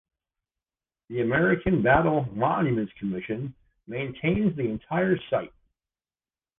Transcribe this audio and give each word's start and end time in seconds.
The 1.09 1.21
American 1.21 1.83
Battle 1.83 2.25
Monuments 2.33 2.91
Commission 2.97 3.53
maintains 3.85 4.55
the 4.55 4.63
entire 4.67 5.15
site. 5.29 5.53